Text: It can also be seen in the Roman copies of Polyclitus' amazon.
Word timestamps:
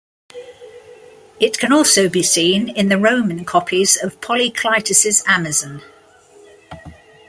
It 1.39 1.59
can 1.59 1.71
also 1.71 2.09
be 2.09 2.23
seen 2.23 2.69
in 2.69 2.89
the 2.89 2.97
Roman 2.97 3.45
copies 3.45 3.95
of 4.01 4.19
Polyclitus' 4.19 5.21
amazon. 5.27 5.83